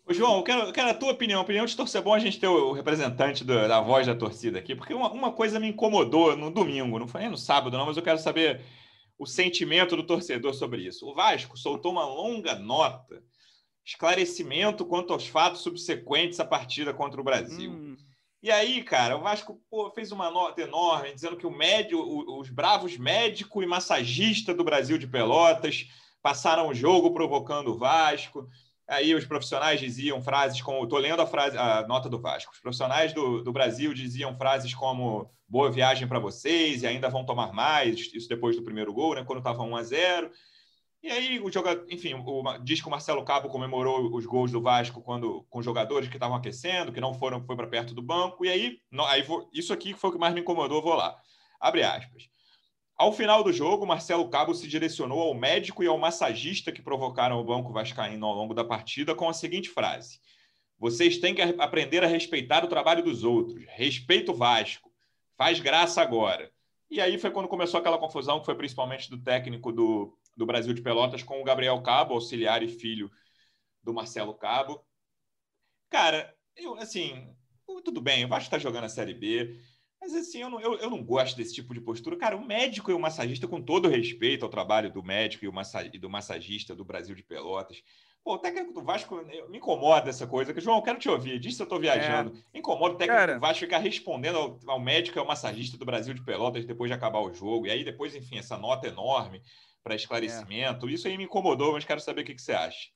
[0.04, 1.40] Ô, João, eu quero, eu quero a tua opinião.
[1.40, 4.58] A opinião de torcer bom a gente ter o representante do, da voz da torcida
[4.58, 7.86] aqui, porque uma, uma coisa me incomodou no domingo, não foi nem no sábado, não,
[7.86, 8.60] mas eu quero saber
[9.16, 11.08] o sentimento do torcedor sobre isso.
[11.08, 13.22] O Vasco soltou uma longa nota
[13.84, 17.70] esclarecimento quanto aos fatos subsequentes à partida contra o Brasil.
[17.70, 17.96] Hum.
[18.42, 22.00] E aí, cara, o Vasco pô, fez uma nota enorme dizendo que o médio,
[22.38, 25.86] os bravos médico e massagista do Brasil de Pelotas
[26.20, 28.48] passaram o jogo provocando o Vasco.
[28.88, 30.82] Aí os profissionais diziam frases como.
[30.82, 32.52] Estou lendo a, frase, a nota do Vasco.
[32.52, 37.24] Os profissionais do, do Brasil diziam frases como boa viagem para vocês e ainda vão
[37.24, 40.30] tomar mais, isso depois do primeiro gol, né, quando estava 1 a 0
[41.02, 44.62] e aí o jogador, enfim, o, diz que o Marcelo Cabo comemorou os gols do
[44.62, 48.44] Vasco quando com jogadores que estavam aquecendo, que não foram foi para perto do banco.
[48.44, 51.18] E aí, aí vou, isso aqui foi o que mais me incomodou, vou lá.
[51.60, 52.28] Abre aspas.
[52.96, 57.40] Ao final do jogo, Marcelo Cabo se direcionou ao médico e ao massagista que provocaram
[57.40, 60.20] o banco vascaíno ao longo da partida com a seguinte frase:
[60.78, 63.64] Vocês têm que aprender a respeitar o trabalho dos outros.
[63.70, 64.88] Respeita o Vasco.
[65.36, 66.48] Faz graça agora.
[66.88, 70.72] E aí foi quando começou aquela confusão, que foi principalmente do técnico do, do Brasil
[70.72, 73.10] de Pelotas com o Gabriel Cabo, auxiliar e filho
[73.82, 74.84] do Marcelo Cabo.
[75.90, 77.34] Cara, eu, assim,
[77.84, 79.58] tudo bem, o Vasco está jogando a Série B,
[80.00, 82.16] mas assim, eu não, eu, eu não gosto desse tipo de postura.
[82.16, 85.52] Cara, o médico e o massagista, com todo respeito ao trabalho do médico e, o
[85.52, 87.82] massa, e do massagista do Brasil de Pelotas,
[88.24, 90.58] Pô, o técnico do Vasco me incomoda essa coisa.
[90.60, 91.40] João, eu quero te ouvir.
[91.40, 92.32] Diz se eu estou viajando.
[92.54, 92.58] É.
[92.58, 93.34] Incomoda o técnico Cara...
[93.34, 96.88] do Vasco ficar respondendo ao, ao médico e ao massagista do Brasil de Pelotas depois
[96.88, 97.66] de acabar o jogo.
[97.66, 99.42] E aí, depois, enfim, essa nota enorme
[99.82, 100.88] para esclarecimento.
[100.88, 100.92] É.
[100.92, 102.88] Isso aí me incomodou, mas quero saber o que, que você acha.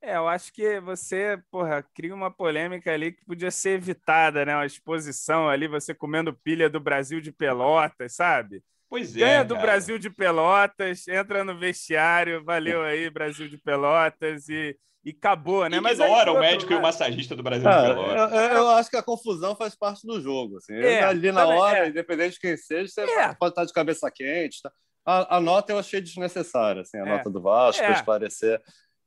[0.00, 4.54] É, eu acho que você, porra, cria uma polêmica ali que podia ser evitada, né?
[4.54, 8.64] Uma exposição ali, você comendo pilha do Brasil de Pelotas, sabe?
[8.90, 9.20] Pois é.
[9.20, 9.66] Ganha do cara.
[9.66, 15.78] Brasil de Pelotas, entra no vestiário, valeu aí, Brasil de Pelotas, e, e acabou, né?
[15.78, 18.32] Mas Ignora o médico e o massagista do Brasil ah, de Pelotas.
[18.32, 20.56] Eu, eu, acho que a confusão faz parte do jogo.
[20.56, 20.74] Assim.
[20.74, 21.88] É, ali na hora, é.
[21.90, 23.34] independente de quem seja, você é.
[23.34, 24.60] pode estar de cabeça quente.
[24.60, 24.72] Tá?
[25.04, 27.08] A, a, nota eu achei desnecessária, assim, a é.
[27.08, 27.92] nota do Vasco, é.
[27.92, 28.60] esclarecer.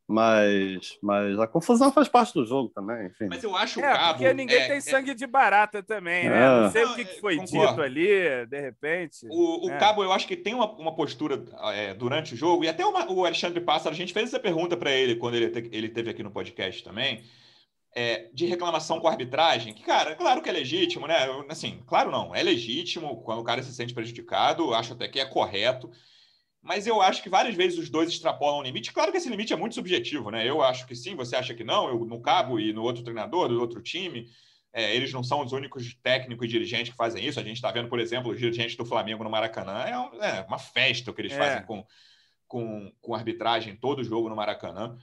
[0.08, 3.26] Mas, mas a confusão faz parte do jogo também, enfim.
[3.28, 4.20] Mas eu acho o é, cabo.
[4.20, 6.46] Porque ninguém é, tem é sangue de barata também, né?
[6.46, 6.62] É.
[6.62, 7.70] Não sei o que, que foi concordo.
[7.70, 9.26] dito ali, de repente.
[9.32, 9.78] O, o é.
[9.80, 11.44] cabo, eu acho que tem uma, uma postura
[11.98, 14.92] durante o jogo, e até uma, o Alexandre Pássaro, a gente fez essa pergunta para
[14.92, 17.24] ele quando ele, ele teve aqui no podcast também
[17.96, 21.16] é, de reclamação com a arbitragem, que, cara, claro que é legítimo, né?
[21.50, 25.26] Assim, claro não, é legítimo quando o cara se sente prejudicado, acho até que é
[25.26, 25.90] correto,
[26.62, 28.92] mas eu acho que várias vezes os dois extrapolam o limite.
[28.92, 30.48] Claro que esse limite é muito subjetivo, né?
[30.48, 33.48] Eu acho que sim, você acha que não, eu no cabo e no outro treinador,
[33.48, 34.28] do outro time,
[34.74, 37.40] é, eles não são os únicos técnicos e dirigentes que fazem isso.
[37.40, 40.42] A gente está vendo, por exemplo, os dirigentes do Flamengo no Maracanã, é, um, é
[40.42, 41.38] uma festa o que eles é.
[41.38, 41.86] fazem com,
[42.46, 44.98] com, com arbitragem todo jogo no Maracanã.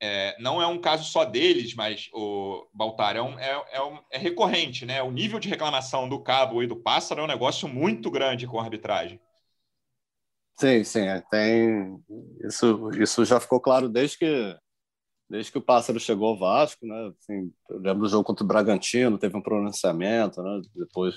[0.00, 3.98] É, não é um caso só deles, mas o Baltar é, um, é, é, um,
[4.10, 5.02] é, recorrente, né?
[5.02, 8.60] O nível de reclamação do Cabo e do Pássaro é um negócio muito grande com
[8.60, 9.18] a arbitragem.
[10.58, 11.98] Sim, sim, é, tem
[12.46, 14.56] isso, isso já ficou claro desde que
[15.28, 17.12] desde que o Pássaro chegou ao Vasco, né?
[17.18, 20.62] Assim, eu lembro do jogo contra o Bragantino, teve um pronunciamento, né?
[20.74, 21.16] Depois,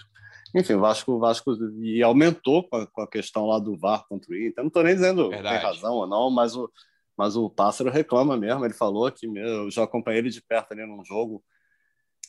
[0.56, 4.06] enfim, o Vasco, o Vasco e aumentou com a, com a questão lá do VAR
[4.08, 4.64] contra o Inter.
[4.64, 6.70] Não estou nem dizendo que tem razão ou não, mas o
[7.20, 10.86] mas o Pássaro reclama mesmo, ele falou que eu já acompanhei ele de perto ali
[10.86, 11.44] num jogo,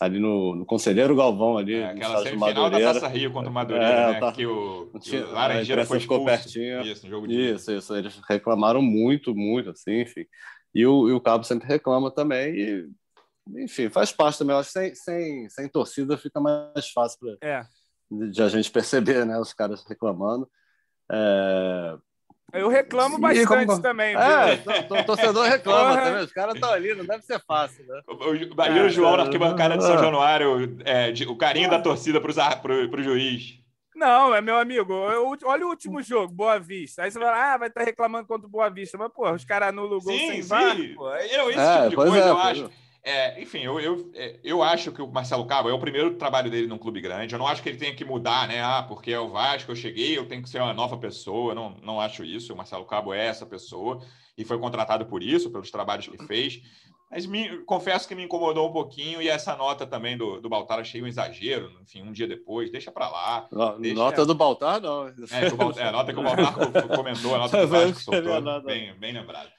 [0.01, 1.75] ali no, no Conselheiro Galvão, ali.
[1.75, 4.19] É, aquela semifinal da Taça Rio contra o Madureira, é, né?
[4.19, 6.81] Tá, que o, tinha, o Laranjeira foi ficou pertinho.
[6.81, 10.27] Isso, jogo de isso, isso, eles reclamaram muito, muito, assim, enfim.
[10.75, 12.91] E o, e o Cabo sempre reclama também, e,
[13.63, 14.57] enfim, faz parte também.
[14.57, 17.63] Eu acho que sem, sem, sem torcida fica mais fácil pra, é.
[18.11, 20.51] de, de a gente perceber, né, os caras reclamando.
[21.13, 21.97] É,
[22.53, 23.83] eu reclamo bastante como...
[23.83, 24.15] também.
[24.15, 26.25] É, o torcedor reclama também.
[26.25, 28.01] Os caras estão ali, não deve ser fácil, né?
[28.07, 31.81] O, ali é, o João na arquibancada de São Januário, é, de, o carinho da
[31.81, 33.61] torcida para o juiz.
[33.95, 34.95] Não, é meu amigo.
[34.95, 37.03] olha o último jogo, Boa Vista.
[37.03, 38.97] Aí você vai, ah, vai estar tá reclamando contra o Boa Vista.
[38.97, 40.49] Mas, pô, os caras anulam o gol sim, sem sim.
[40.49, 40.77] VAR.
[40.97, 41.09] Pô.
[41.11, 42.71] Eu, esse é, tipo de coisa, é, eu acho.
[43.03, 46.51] É, enfim, eu, eu, é, eu acho que o Marcelo Cabo é o primeiro trabalho
[46.51, 47.35] dele num clube grande.
[47.35, 48.63] Eu não acho que ele tenha que mudar, né?
[48.63, 51.53] Ah, porque é o Vasco, eu cheguei, eu tenho que ser uma nova pessoa.
[51.53, 52.53] Eu não, não acho isso.
[52.53, 54.01] O Marcelo Cabo é essa pessoa
[54.37, 56.61] e foi contratado por isso, pelos trabalhos que fez.
[57.11, 60.79] Mas me, confesso que me incomodou um pouquinho e essa nota também do, do Baltar
[60.79, 61.73] achei um exagero.
[61.83, 63.49] Enfim, um dia depois, deixa para lá.
[63.81, 63.97] Deixa...
[63.97, 65.09] Nota do Baltar, não.
[65.09, 65.13] É,
[65.81, 66.55] é, a nota que o Baltar
[66.95, 68.63] comentou, a nota que o Vasco soltou.
[68.63, 69.51] Bem, bem lembrado.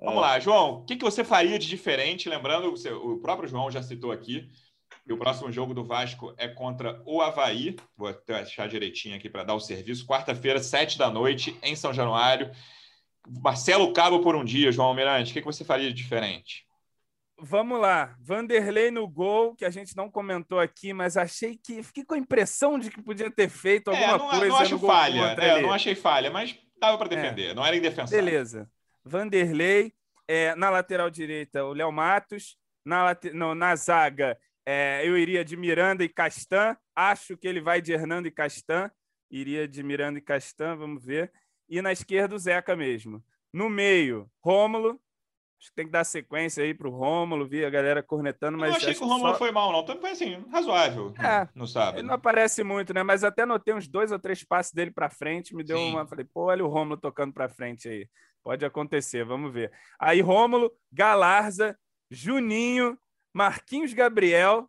[0.00, 0.20] Vamos é.
[0.20, 2.28] lá, João, o que, que você faria de diferente?
[2.28, 2.72] Lembrando,
[3.04, 4.48] o próprio João já citou aqui,
[5.04, 7.76] que o próximo jogo do Vasco é contra o Havaí.
[7.96, 10.06] Vou até achar direitinho aqui para dar o serviço.
[10.06, 12.50] Quarta-feira, sete da noite, em São Januário.
[13.28, 15.30] Marcelo Cabo por um dia, João Almirante.
[15.30, 16.64] O que, que você faria de diferente?
[17.38, 18.14] Vamos lá.
[18.20, 21.82] Vanderlei no gol, que a gente não comentou aqui, mas achei que.
[21.82, 24.48] Fiquei com a impressão de que podia ter feito é, alguma é, não, coisa.
[24.48, 25.20] Não acho falha.
[25.20, 27.50] É, não achei falha, mas dava para defender.
[27.50, 27.54] É.
[27.54, 28.24] Não era indefensável.
[28.24, 28.68] Beleza.
[29.10, 29.92] Vanderlei.
[30.28, 32.56] É, na lateral direita, o Léo Matos.
[32.84, 33.32] Na, late...
[33.32, 36.76] não, na zaga, é, eu iria de Miranda e Castan.
[36.94, 38.90] Acho que ele vai de Hernando e Castan.
[39.30, 41.32] Iria de Miranda e Castan, vamos ver.
[41.68, 43.22] E na esquerda, o Zeca mesmo.
[43.52, 45.00] No meio, Rômulo.
[45.60, 48.70] Acho que tem que dar sequência aí para o Rômulo, vi a galera cornetando, mas.
[48.70, 49.38] Eu achei que o Rômulo só...
[49.38, 50.00] foi mal, não.
[50.00, 51.12] Foi assim, razoável.
[51.18, 51.98] É, no sábado.
[51.98, 53.02] Ele não aparece muito, né?
[53.02, 55.90] Mas até notei uns dois ou três passes dele para frente, me deu Sim.
[55.90, 56.06] uma.
[56.06, 58.08] Falei, pô, olha o Rômulo tocando para frente aí.
[58.42, 59.70] Pode acontecer, vamos ver.
[59.98, 61.76] Aí Rômulo, Galarza,
[62.10, 62.98] Juninho,
[63.32, 64.68] Marquinhos Gabriel,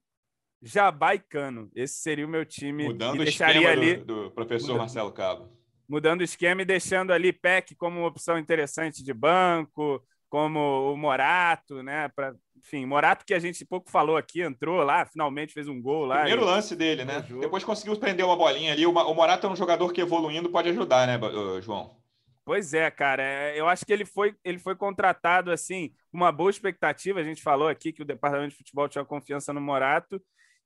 [0.61, 1.69] Jabá e Cano.
[1.75, 2.85] Esse seria o meu time.
[2.85, 3.95] Mudando o esquema ali...
[3.97, 5.49] do, do professor Marcelo Cabo.
[5.89, 10.95] Mudando o esquema e deixando ali PEC como uma opção interessante de banco, como o
[10.95, 12.09] Morato, né?
[12.15, 16.05] Pra, enfim, Morato que a gente pouco falou aqui, entrou lá, finalmente fez um gol
[16.05, 16.19] lá.
[16.19, 16.45] Primeiro e...
[16.45, 17.25] lance dele, né?
[17.41, 18.85] Depois conseguiu prender uma bolinha ali.
[18.85, 21.19] O Morato é um jogador que evoluindo pode ajudar, né,
[21.61, 22.00] João?
[22.43, 23.23] Pois é, cara.
[23.23, 27.19] É, eu acho que ele foi, ele foi contratado assim, uma boa expectativa.
[27.19, 30.21] A gente falou aqui que o departamento de futebol tinha confiança no Morato.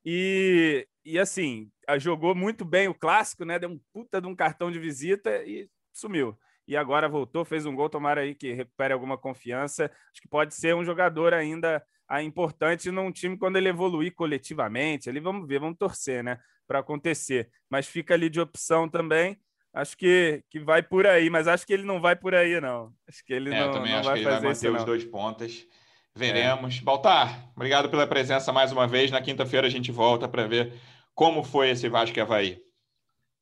[0.05, 3.59] E, e assim, jogou muito bem o clássico, né?
[3.59, 6.37] Deu um puta de um cartão de visita e sumiu.
[6.67, 7.89] E agora voltou, fez um gol.
[7.89, 9.85] Tomara aí que recupere alguma confiança.
[9.85, 15.09] Acho que pode ser um jogador ainda ah, importante num time quando ele evoluir coletivamente.
[15.09, 16.39] Ali vamos ver, vamos torcer, né?
[16.67, 17.49] Para acontecer.
[17.69, 19.37] Mas fica ali de opção também
[19.75, 22.93] acho que, que vai por aí, mas acho que ele não vai por aí, não.
[23.07, 24.83] Acho que ele é, não, também não acho vai que ele vai manter isso, os
[24.83, 25.67] dois pontas.
[26.15, 26.77] Veremos.
[26.79, 26.81] É.
[26.81, 29.11] Baltar, obrigado pela presença mais uma vez.
[29.11, 30.73] Na quinta-feira a gente volta para ver
[31.13, 32.57] como foi esse Vasco e Havaí.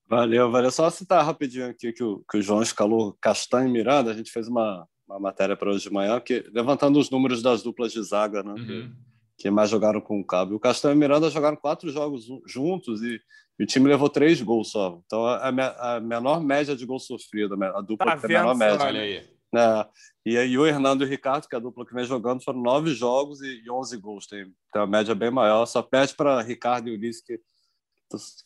[0.09, 0.71] Valeu, valeu.
[0.71, 4.11] Só citar rapidinho aqui que o, que o João escalou Castanho e Miranda.
[4.11, 7.61] A gente fez uma, uma matéria para hoje de manhã, que, levantando os números das
[7.61, 8.53] duplas de zaga, né?
[8.53, 8.65] Uhum.
[8.65, 8.91] Que,
[9.37, 10.55] que, mais jogaram com o Cabo.
[10.55, 13.19] O Castanho e Miranda jogaram quatro jogos juntos e
[13.59, 14.99] e o time levou três gols só.
[15.05, 15.47] Então, a,
[15.95, 18.85] a menor média de gol sofrido, a dupla tá que tem a menor média.
[18.85, 19.33] Olha aí.
[19.55, 19.87] É,
[20.25, 22.59] e aí o Hernando e o Ricardo, que é a dupla que vem jogando, foram
[22.59, 24.25] nove jogos e, onze gols.
[24.25, 25.65] Tem, tem uma média bem maior.
[25.67, 27.39] Só perde para Ricardo e Ulisses, que,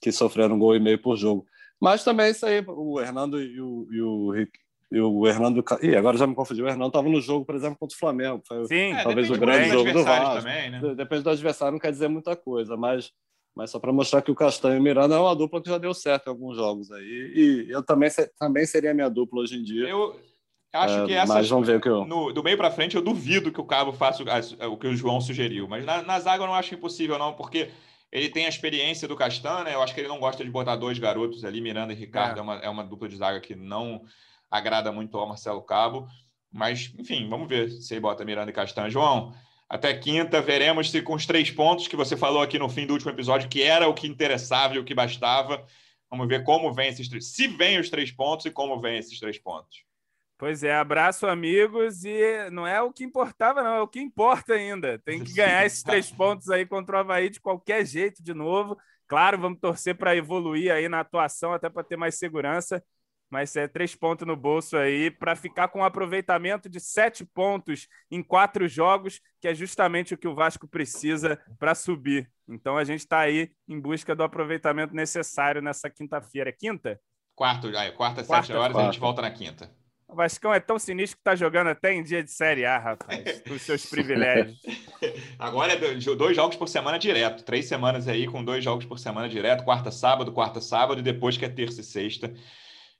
[0.01, 1.45] que sofreram um gol e meio por jogo.
[1.79, 4.33] Mas também isso aí, o Hernando e o, e o,
[4.91, 5.63] e o Hernando.
[5.81, 6.61] Ih, agora já me confundi.
[6.61, 8.41] O Hernando estava no jogo, por exemplo, contra o Flamengo.
[8.47, 10.37] Foi, Sim, talvez o grande jogo do Vasco.
[10.37, 10.95] Também, né?
[10.95, 13.11] Depende do adversário, não quer dizer muita coisa, mas
[13.57, 15.79] mas só para mostrar que o Castanho e o Miranda é uma dupla que já
[15.79, 17.33] deu certo em alguns jogos aí.
[17.35, 19.89] E eu também, também seria minha dupla hoje em dia.
[19.89, 20.15] Eu
[20.71, 21.33] acho que é, essa.
[21.33, 22.05] Mas vamos ver o que eu...
[22.05, 24.95] no, do meio para frente, eu duvido que o Cabo faça o, o que o
[24.95, 25.67] João sugeriu.
[25.67, 27.71] Mas na, na zaga eu não acho impossível, não, porque
[28.11, 29.73] ele tem a experiência do Castanho, né?
[29.73, 32.37] Eu acho que ele não gosta de botar dois garotos ali, Miranda e Ricardo.
[32.37, 34.03] É, é uma, é uma dupla de zaga que não
[34.49, 36.07] agrada muito ao Marcelo Cabo.
[36.51, 38.89] Mas, enfim, vamos ver se bota Miranda e Castanho.
[38.89, 39.33] João,
[39.69, 42.93] até quinta, veremos se com os três pontos que você falou aqui no fim do
[42.93, 45.65] último episódio, que era o que interessava e o que bastava.
[46.09, 47.33] Vamos ver como vem esses três.
[47.33, 49.85] Se vem os três pontos e como vem esses três pontos.
[50.37, 52.05] Pois é, abraço, amigos.
[52.05, 54.99] E não é o que importava, não, é o que importa ainda.
[54.99, 58.77] Tem que ganhar esses três pontos aí contra o Havaí de qualquer jeito, de novo.
[59.05, 62.81] Claro, vamos torcer para evoluir aí na atuação, até para ter mais segurança
[63.29, 67.87] mas é três pontos no bolso aí para ficar com um aproveitamento de sete pontos
[68.09, 72.29] em quatro jogos, que é justamente o que o Vasco precisa para subir.
[72.47, 76.49] Então a gente está aí em busca do aproveitamento necessário nessa quinta-feira.
[76.49, 76.99] É quinta?
[77.35, 78.79] Quarto, ah, quarta, quarta, sete horas, quarta.
[78.79, 79.69] a gente volta na quinta.
[80.07, 83.43] O Vascão é tão sinistro que está jogando até em dia de Série A, rapaz,
[83.51, 84.57] os seus privilégios.
[85.37, 89.27] Agora é dois jogos por semana direto, três semanas aí com dois jogos por semana
[89.27, 92.33] direto, quarta, sábado, quarta, sábado, e depois que é terça e sexta.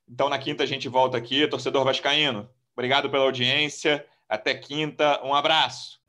[0.09, 1.47] Então, na quinta, a gente volta aqui.
[1.47, 4.05] Torcedor Vascaíno, obrigado pela audiência.
[4.29, 5.21] Até quinta.
[5.23, 5.99] Um abraço.